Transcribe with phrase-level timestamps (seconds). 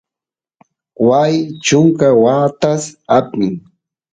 [1.07, 2.83] waay chunka watas
[3.17, 3.53] apin